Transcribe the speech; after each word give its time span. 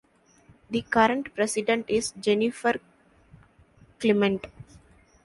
The 0.71 0.81
current 0.81 1.31
President 1.35 1.85
is 1.87 2.11
Jennifer 2.19 2.73
Clement. 3.99 4.47